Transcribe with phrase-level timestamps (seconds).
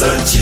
[0.00, 0.39] dançante.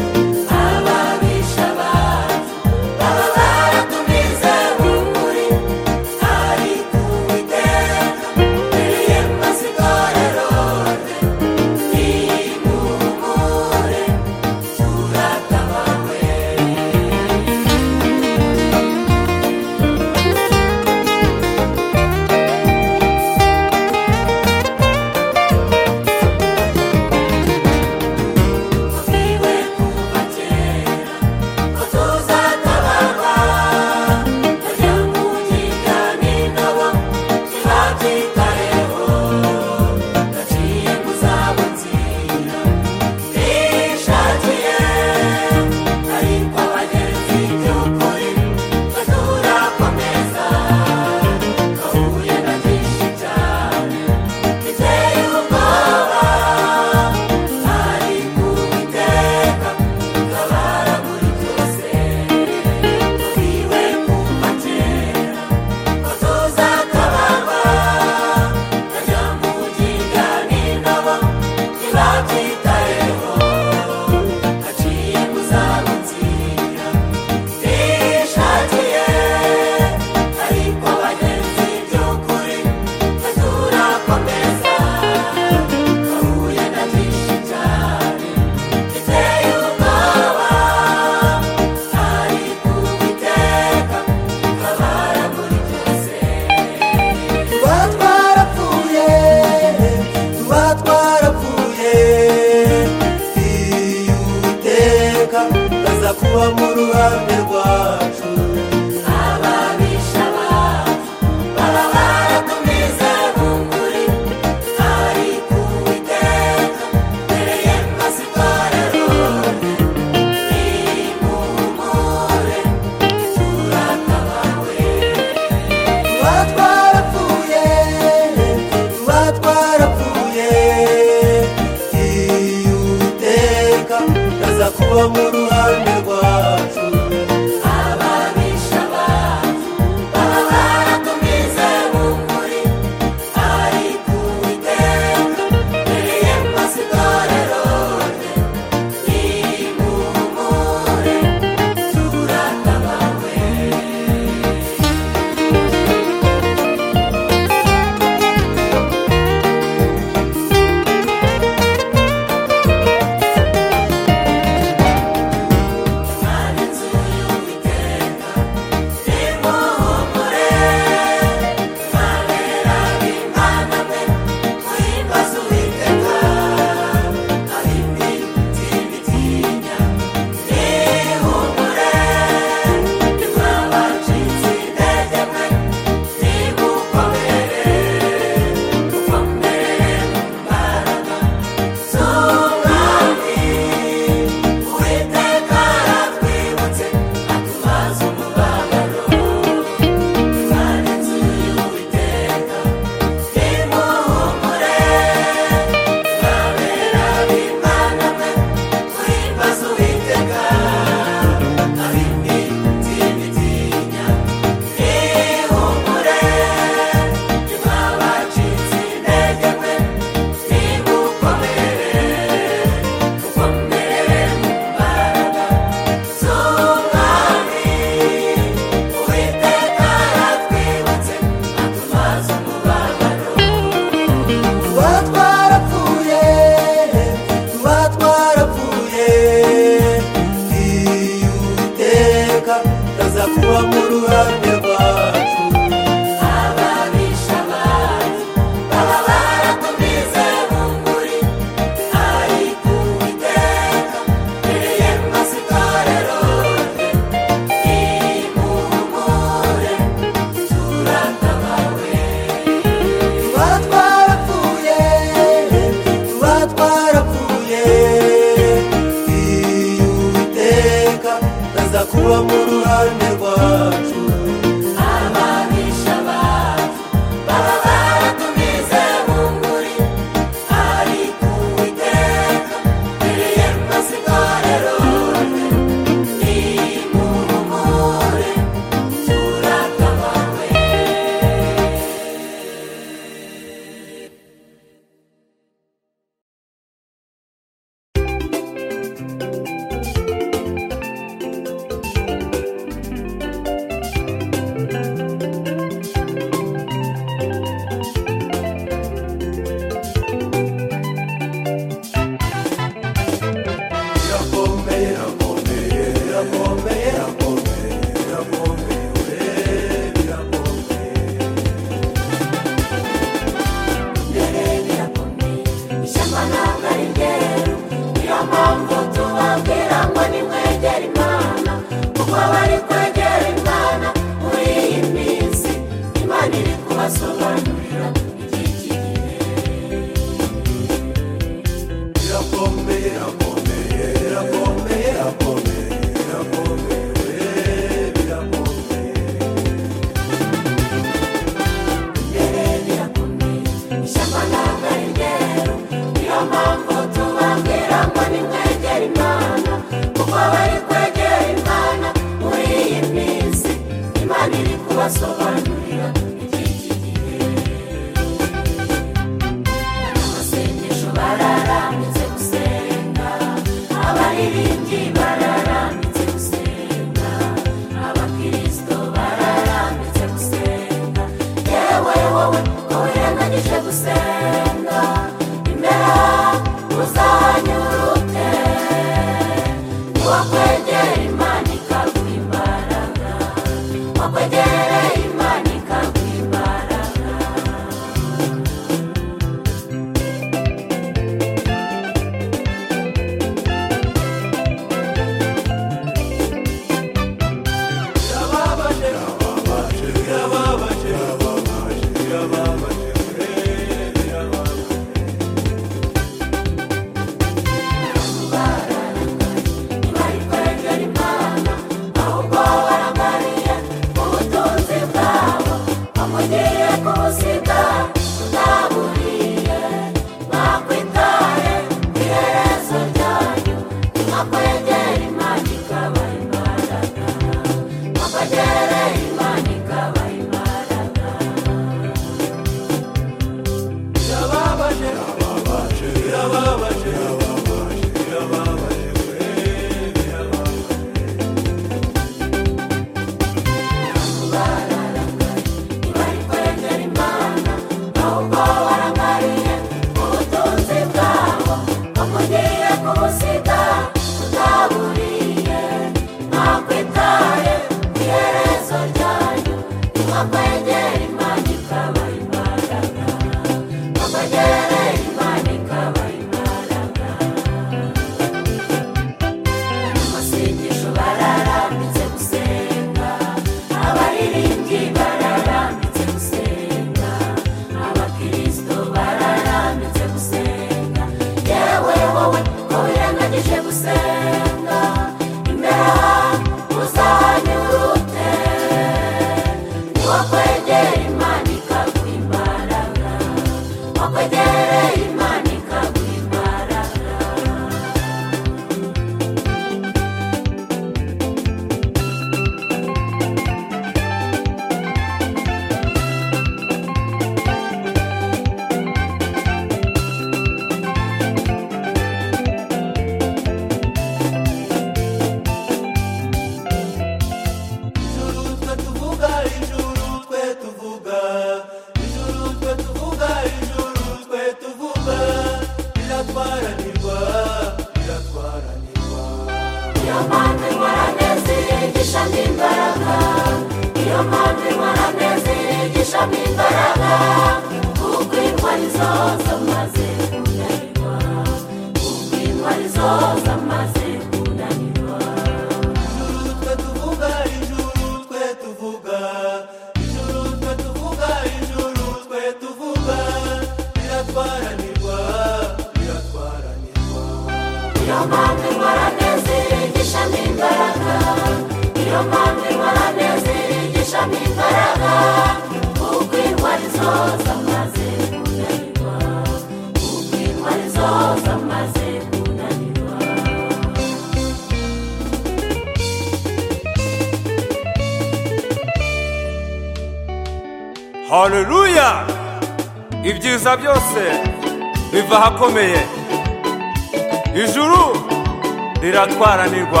[599.41, 600.00] Guarani, Guarani.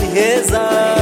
[0.00, 0.93] his eyes.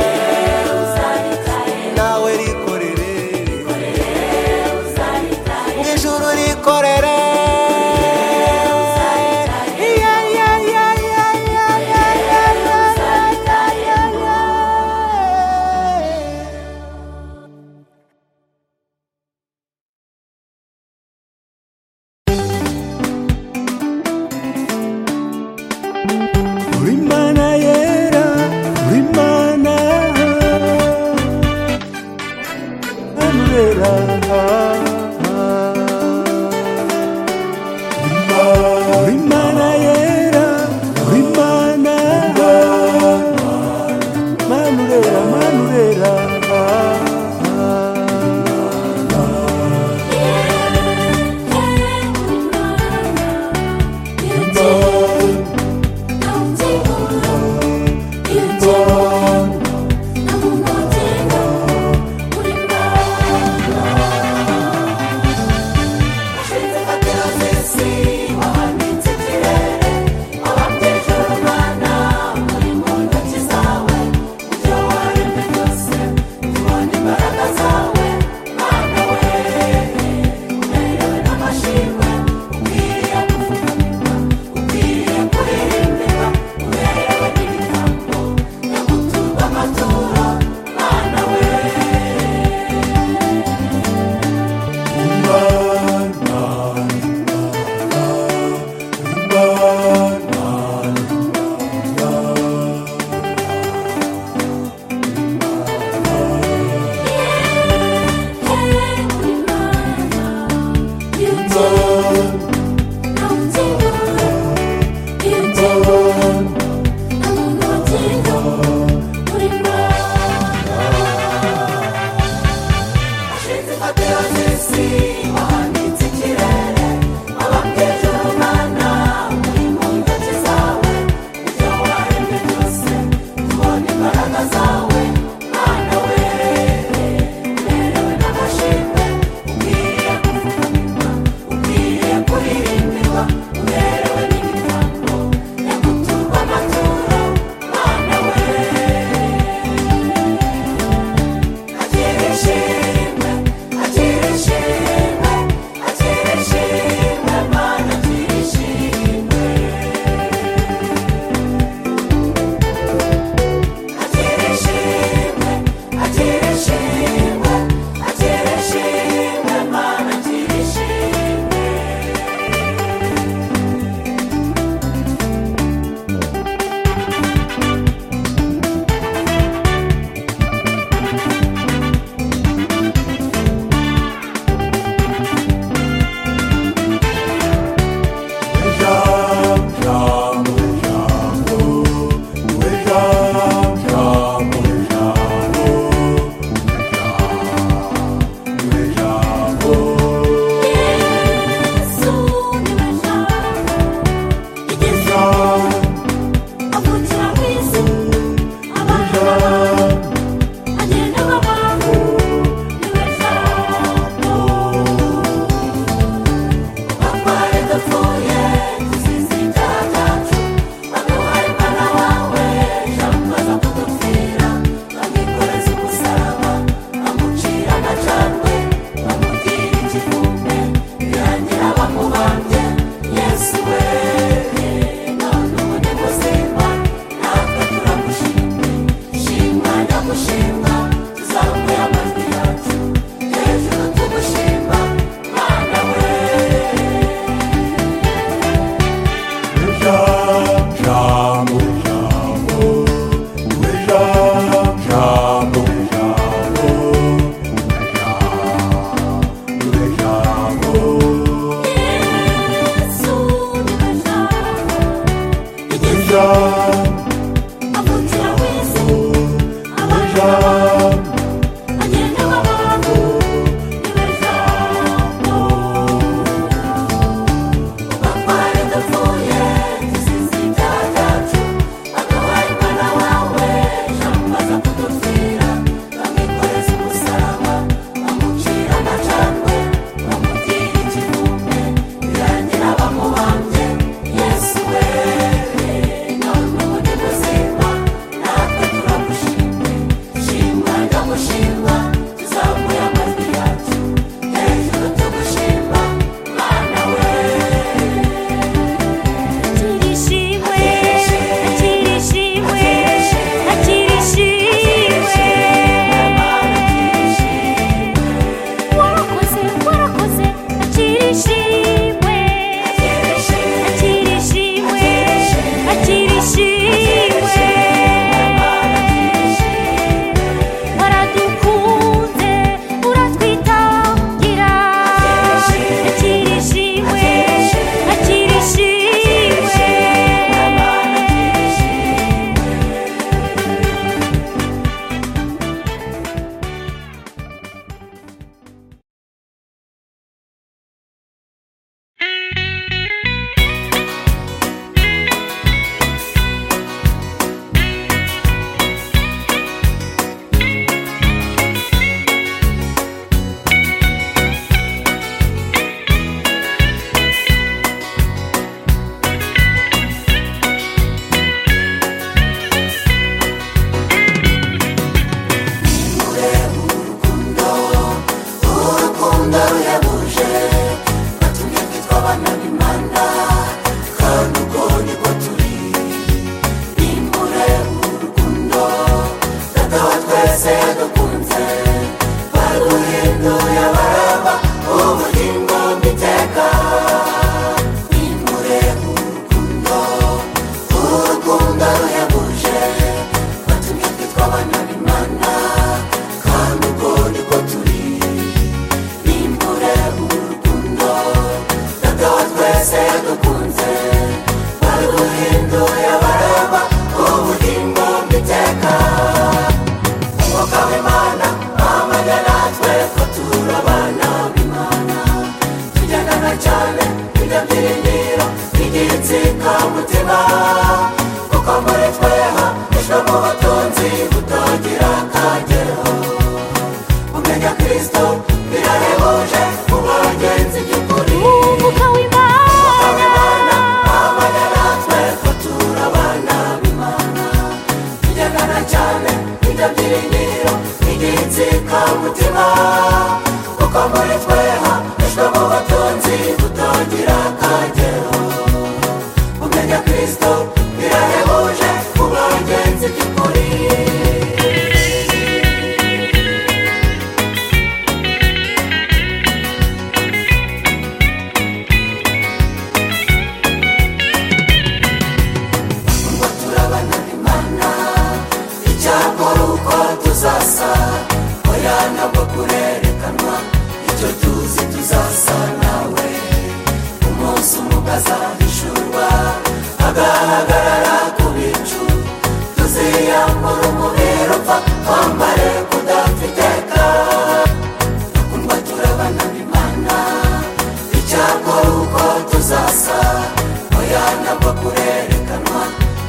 [504.22, 505.62] Rwanda bwo kurerekanwa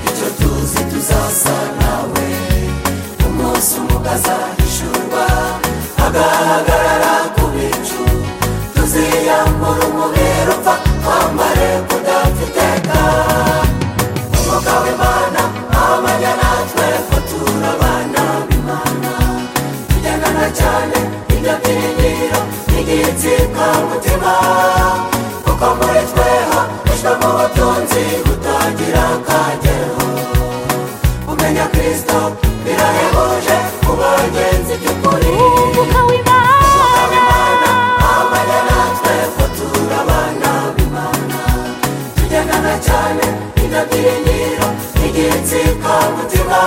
[0.07, 2.25] icyo tuzi tuzasa nawe.
[3.27, 5.23] Umunsi umwe ukazahishurwa
[6.05, 8.01] agahagarara ku bicu.
[8.75, 13.01] Tuziyambura umubiri upfa twambare kudapfiteka
[14.37, 15.41] umwuka w'imana
[15.81, 16.85] amanya natwe.
[17.09, 19.11] Ko turi abana b'imana.
[19.89, 20.97] Tugendana cyane
[21.33, 22.39] ibyo byiringiro
[22.69, 24.33] n'igihe nsikamutima
[25.45, 26.29] kuko muri twe
[26.91, 29.97] ushyiramo ubutunzi butagira akagero
[31.25, 32.19] kumenya kirisito
[32.63, 35.31] birahebuje ku bagenzi by'ukuri.
[35.33, 37.71] Umwuka w'imana.
[38.13, 41.39] Amanya natwe ko turi abana b'imana.
[42.17, 43.25] Tugendana cyane
[43.63, 44.67] indabyiringiro
[45.05, 46.61] igihe nsikangutima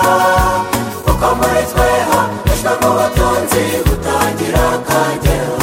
[1.05, 2.18] kuko muri tweho
[2.51, 5.57] ushyiramo ubutunzi butagira akagero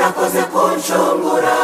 [0.00, 1.56] warakoze kunshungura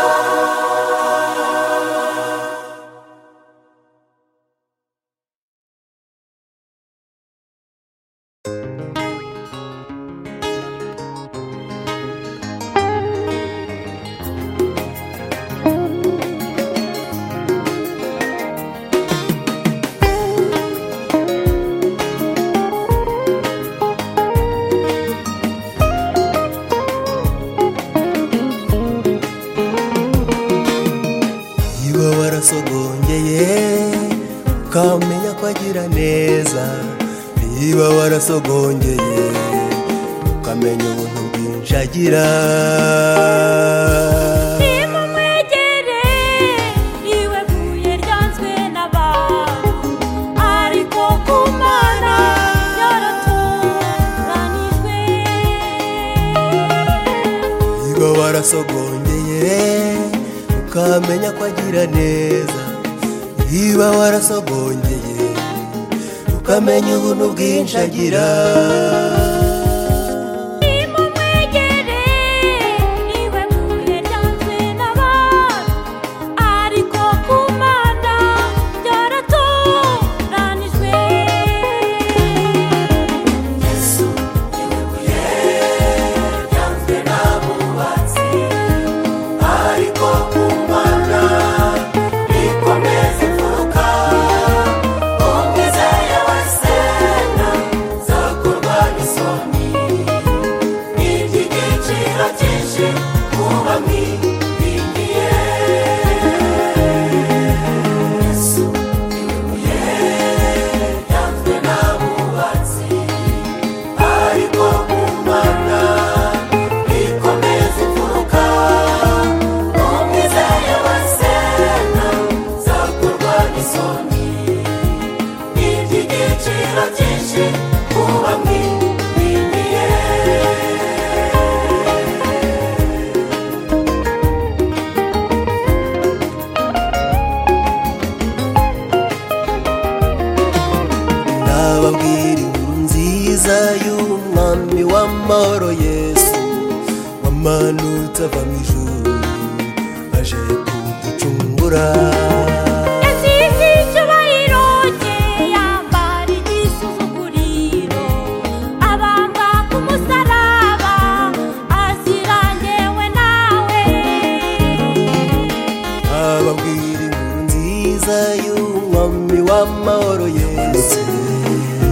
[168.07, 171.03] myiza y'umwami w'amahoro yesu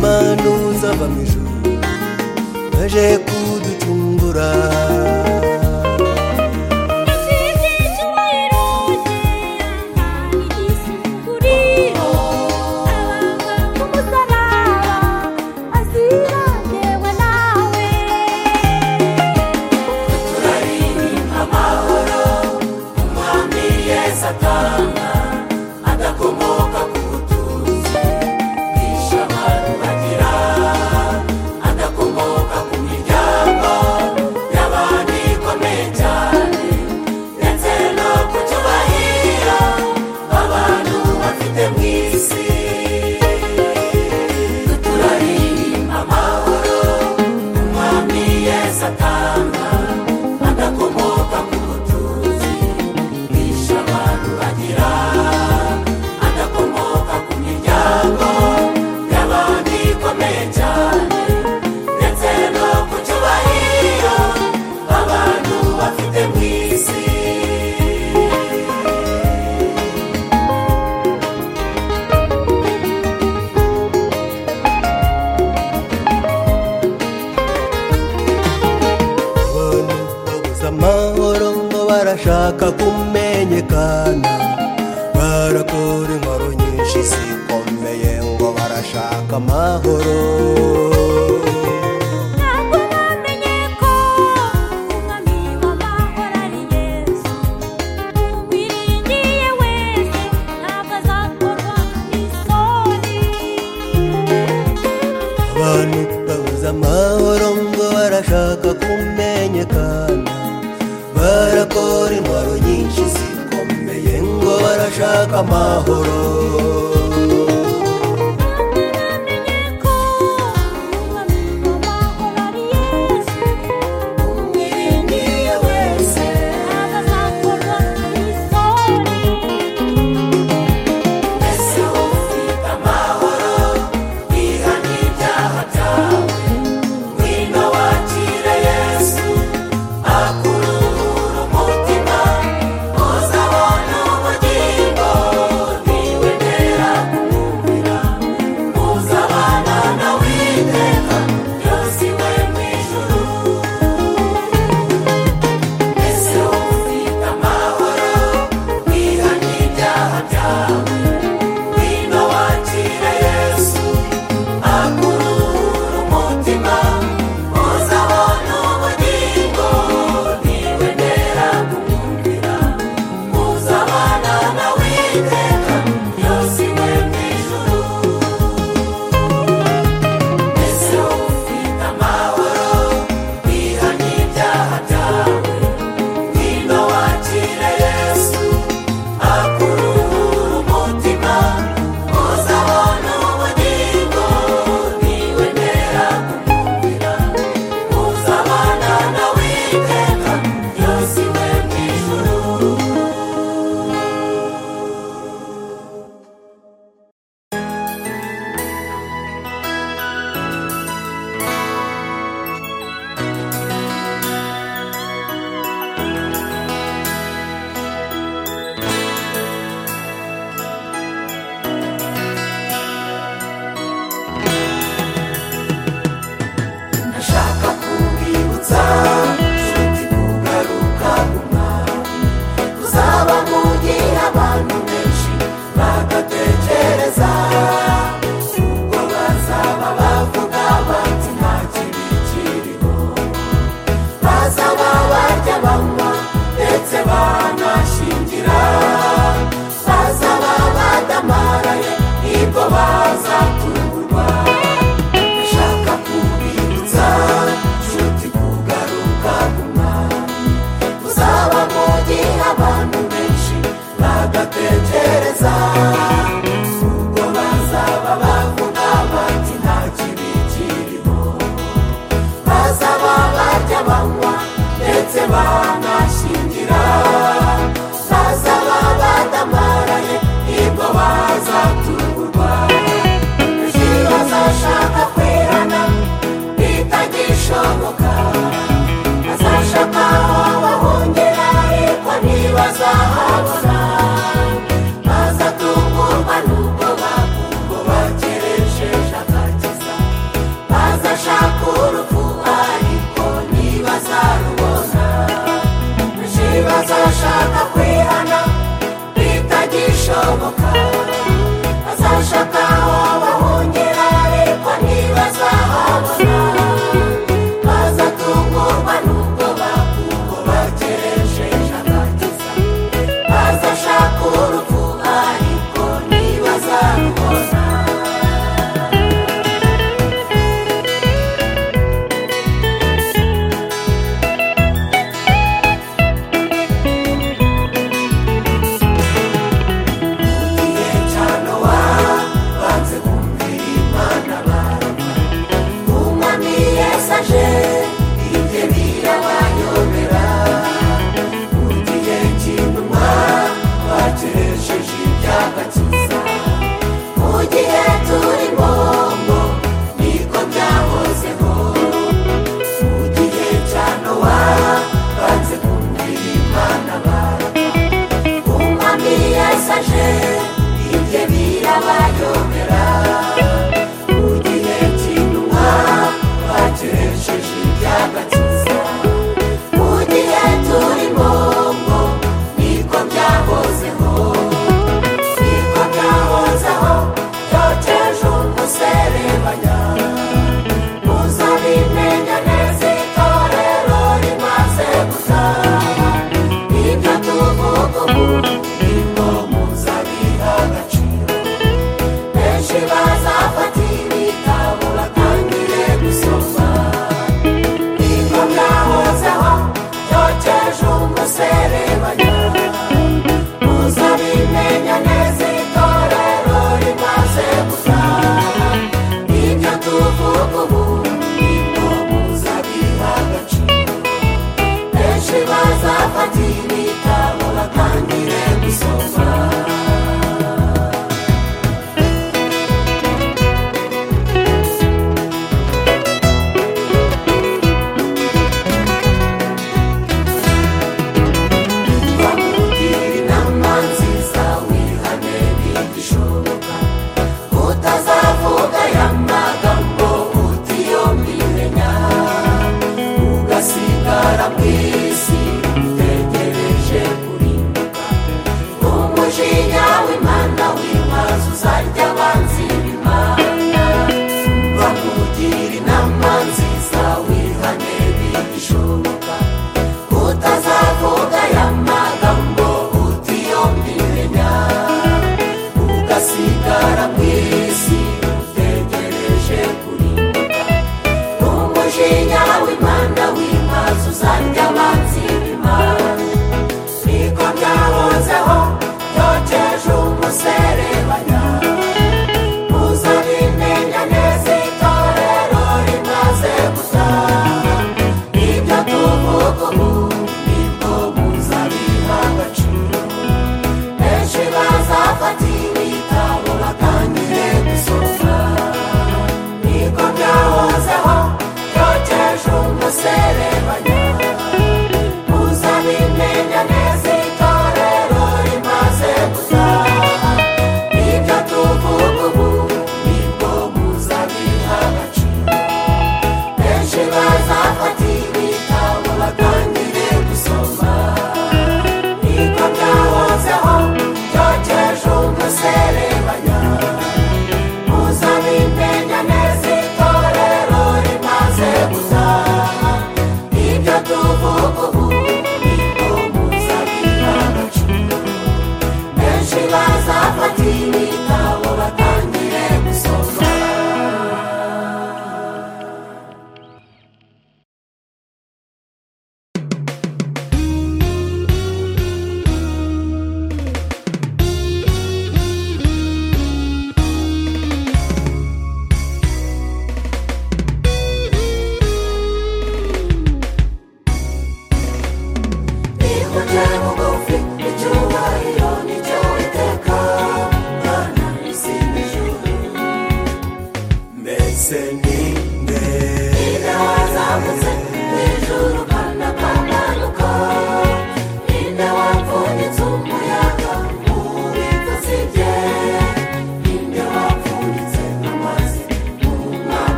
[0.00, 1.50] mana uzava mu ijoro
[2.82, 4.48] aje kuducungura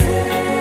[0.00, 0.51] myself.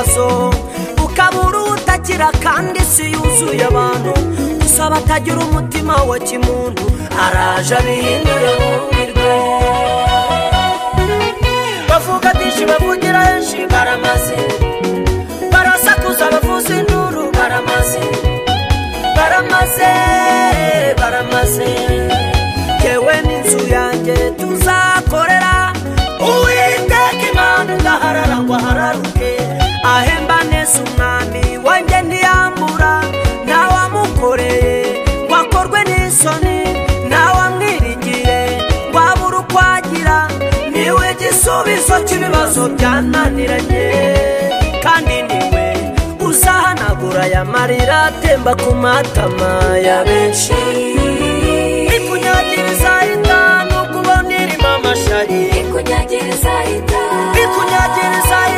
[0.00, 0.50] Ibibazo
[1.04, 4.12] ukabura utakira kandi si yuzuye abantu.
[4.60, 6.84] Gusa batagira umutima wa kimuntu.
[7.24, 9.32] Araje abihindure wumirwe
[11.88, 14.36] bavuga byinshi bavugira henshi baramaze.
[15.52, 18.00] Barasakuza bavuza induru baramaze.
[19.16, 19.92] Baramaze
[21.00, 21.68] baramaze.
[22.84, 25.72] Yewe n'inzu yanjye tuzakorera.
[26.20, 29.30] Uwiteka imana ndaharara ngo ahararuke
[30.00, 32.92] ahemba neza umwami wanjye ntiyambura
[33.46, 34.74] ntawamukoreye
[35.26, 36.56] ngo akorwe n'isoni
[37.08, 38.38] ntawamwiringiye
[38.90, 40.18] ngo abure uko agira
[40.72, 43.86] ni we gisubizo cy'ibibazo byananiranye.
[44.84, 45.66] Kandi ni we
[46.28, 49.50] uzahanagura aya marira atemba ku matama
[49.86, 50.56] ya benshi.
[51.96, 55.40] Ikunyagiriza itanu kubona irimo amashari.
[55.60, 57.32] Ikunyagiriza itanu.
[57.42, 58.49] Ikunyagiriza ubunyerere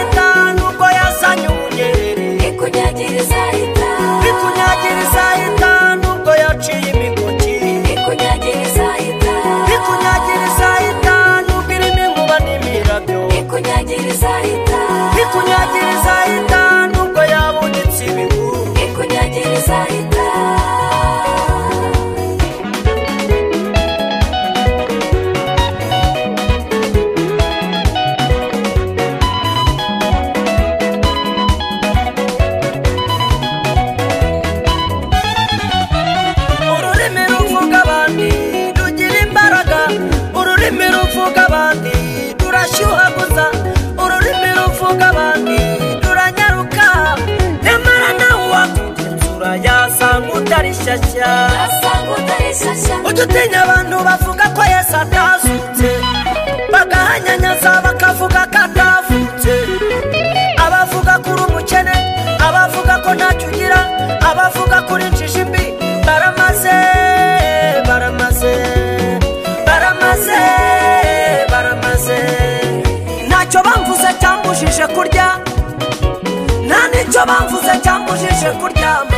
[2.67, 4.23] ikunyagiriza itanu.
[4.31, 7.55] Ikunyagiriza itanu ubwo yaciye imikoki
[7.95, 9.51] ikunyagiriza itanu.
[9.77, 15.19] Ikunyagiriza itanu ubwo irimo inkuba n'imirabyo ikunyagiriza itanu.
[15.23, 16.62] Ikunyagiriza itanu
[50.83, 55.91] utari shyashya asanga utari shyashya ujya utinya abantu bavuga ko yesu atazutse
[56.73, 59.55] bagahanyanyaza bakavuga ko atavutse
[60.65, 61.95] abavuga ko uri umukene
[62.47, 63.81] abavuga ko ntacyo ugira
[64.31, 65.65] abavuga ko uri injiji mbi
[66.07, 66.77] baramaze
[67.89, 68.55] baramaze
[69.67, 70.41] baramaze
[71.53, 72.19] baramaze
[73.29, 75.29] ntacyo bamvuze cyambujije kurya.
[76.67, 79.12] Nta n'icyo bamvuze cyambujije kuryama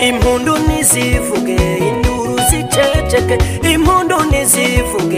[0.00, 1.56] impundu ntizivuge
[1.88, 3.38] induru ziceceke
[3.72, 5.15] impundu ntizivuge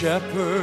[0.00, 0.59] shepherd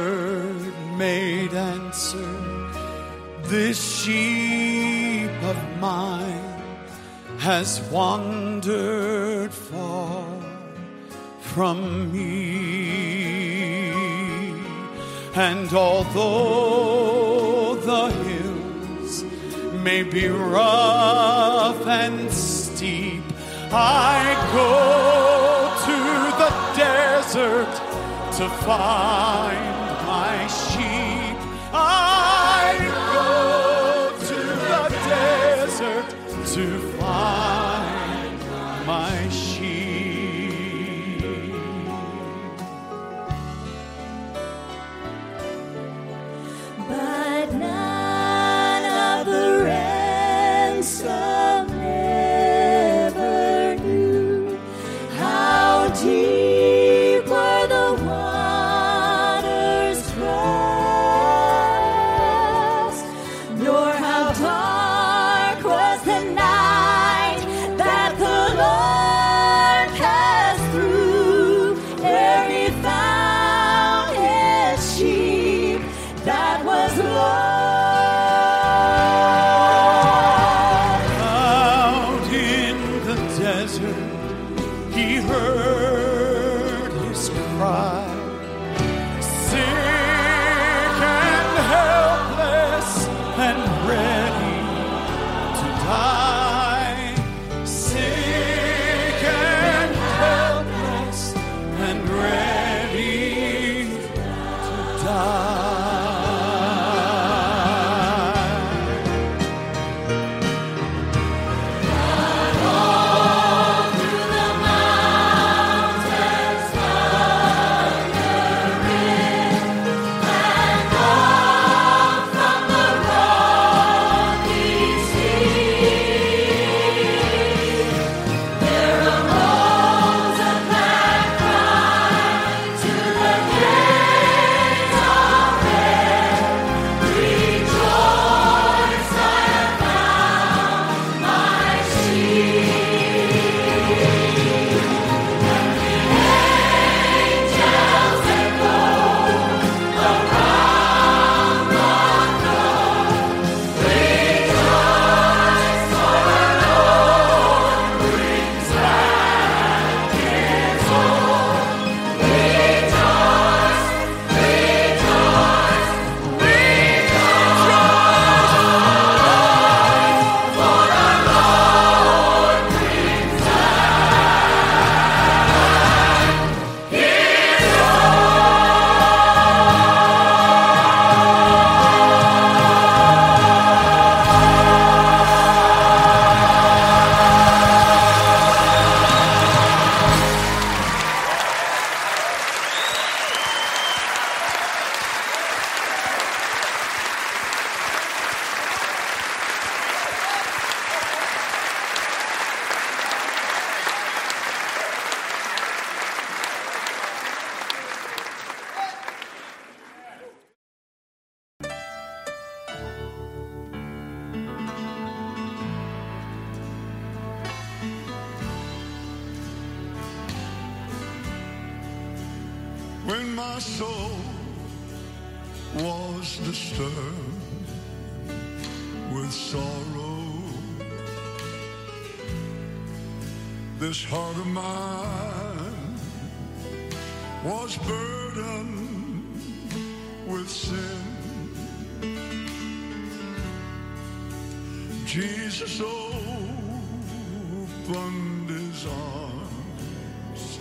[247.90, 250.58] opened his arms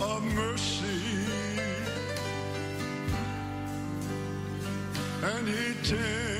[0.00, 0.86] of mercy.
[5.22, 6.35] And he tenderly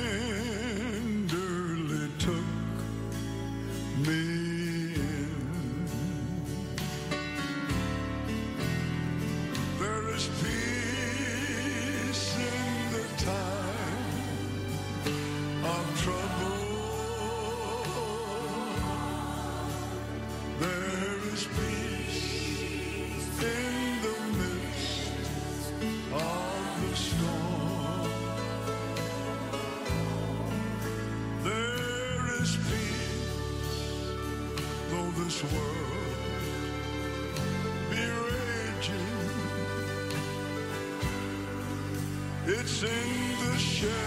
[43.77, 44.06] sure.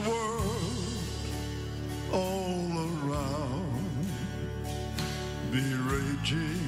[0.00, 0.94] World
[2.12, 4.06] all around
[5.52, 6.64] be raging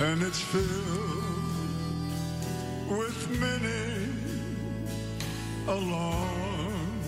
[0.00, 1.28] and it's filled
[2.88, 4.08] with many
[5.66, 7.06] alarms.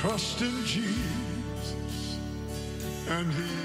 [0.00, 2.18] Trust in Jesus
[3.08, 3.61] and He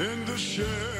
[0.00, 0.99] in the shelter